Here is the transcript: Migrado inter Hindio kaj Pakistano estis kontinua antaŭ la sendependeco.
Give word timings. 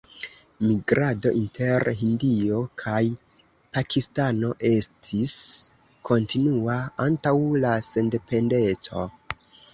Migrado 0.67 1.33
inter 1.39 1.85
Hindio 1.99 2.61
kaj 2.83 3.01
Pakistano 3.75 4.49
estis 4.71 5.35
kontinua 6.11 6.81
antaŭ 7.07 7.37
la 7.67 7.77
sendependeco. 7.91 9.07